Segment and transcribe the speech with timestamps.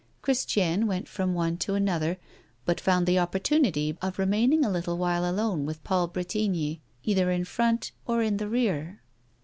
[0.23, 2.17] Christiane went from one to another,
[2.65, 7.45] but found the opportunity of remaining a little while alone with Paul Bretigny either in
[7.45, 9.03] front or in the rear.